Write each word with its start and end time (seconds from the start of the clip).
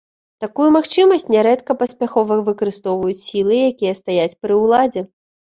Такую 0.43 0.69
магчымасць 0.75 1.27
нярэдка 1.35 1.75
паспяхова 1.81 2.37
выкарыстоўваюць 2.47 3.21
сілы, 3.29 3.55
якія 3.71 3.93
стаяць 4.01 4.37
пры 4.43 4.53
ўладзе. 4.65 5.07